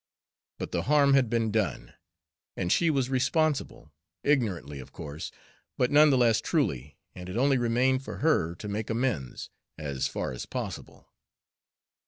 [0.57, 1.93] But the harm had been done,
[2.57, 3.91] and she was responsible,
[4.23, 5.31] ignorantly of course,
[5.77, 10.07] but none the less truly, and it only remained for her to make amends, as
[10.07, 11.13] far as possible.